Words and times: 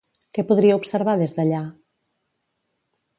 Què 0.37 0.43
podria 0.51 0.77
observar 0.79 1.15
des 1.21 1.37
d'allà? 1.39 1.59